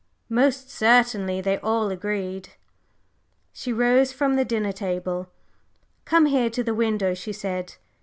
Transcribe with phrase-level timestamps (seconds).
[0.31, 2.53] "Most certainly!" they all three answered.
[3.53, 5.29] She rose from the dinner table.
[6.05, 7.75] "Come here to the window," she said.